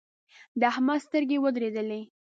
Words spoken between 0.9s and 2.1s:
سترګې ودرېدلې.